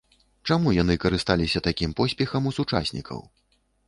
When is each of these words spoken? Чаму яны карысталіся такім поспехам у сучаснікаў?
Чаму 0.53 0.71
яны 0.77 0.95
карысталіся 1.03 1.61
такім 1.67 1.93
поспехам 1.99 2.47
у 2.53 2.55
сучаснікаў? 2.59 3.23